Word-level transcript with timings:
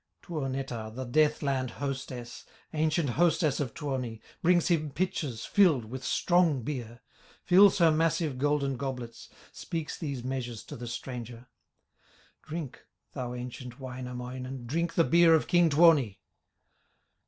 Tuonetar, 0.23 0.89
the 0.95 1.05
death 1.05 1.43
land 1.43 1.69
hostess, 1.77 2.43
Ancient 2.73 3.11
hostess 3.11 3.59
of 3.59 3.75
Tuoni, 3.75 4.19
Brings 4.41 4.67
him 4.69 4.89
pitchers 4.89 5.45
filled 5.45 5.85
with 5.85 6.03
strong 6.03 6.63
beer, 6.63 7.01
Fills 7.43 7.77
her 7.77 7.91
massive 7.91 8.39
golden 8.39 8.77
goblets, 8.77 9.29
Speaks 9.51 9.95
these 9.95 10.23
measures 10.23 10.63
to 10.63 10.75
the 10.75 10.87
stranger: 10.87 11.49
"Drink, 12.41 12.83
thou 13.13 13.35
ancient 13.35 13.79
Wainamoinen, 13.79 14.65
Drink 14.65 14.95
the 14.95 15.03
beer 15.03 15.35
of 15.35 15.45
king 15.45 15.69
Tuoni!" 15.69 16.17